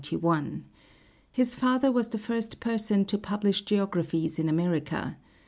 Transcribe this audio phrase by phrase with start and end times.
[1.31, 5.17] His father was the first person to publish geographies in America.